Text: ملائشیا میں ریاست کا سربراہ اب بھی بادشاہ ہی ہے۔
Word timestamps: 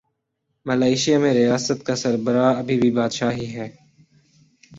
ملائشیا 0.65 1.17
میں 1.19 1.33
ریاست 1.33 1.79
کا 1.85 1.95
سربراہ 1.95 2.57
اب 2.57 2.67
بھی 2.81 2.91
بادشاہ 2.91 3.31
ہی 3.31 3.47
ہے۔ 3.55 3.67